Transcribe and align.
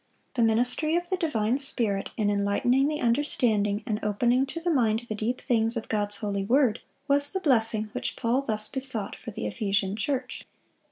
The 0.33 0.41
ministry 0.41 0.95
of 0.95 1.11
the 1.11 1.15
divine 1.15 1.59
Spirit 1.59 2.09
in 2.17 2.31
enlightening 2.31 2.87
the 2.87 3.01
understanding 3.01 3.83
and 3.85 3.99
opening 4.01 4.47
to 4.47 4.59
the 4.59 4.71
mind 4.71 5.05
the 5.07 5.13
deep 5.13 5.39
things 5.39 5.77
of 5.77 5.89
God's 5.89 6.15
holy 6.15 6.43
word, 6.43 6.79
was 7.07 7.31
the 7.33 7.39
blessing 7.39 7.89
which 7.91 8.15
Paul 8.15 8.41
thus 8.41 8.67
besought 8.67 9.15
for 9.15 9.29
the 9.29 9.45
Ephesian 9.45 9.95
church. 9.95 10.47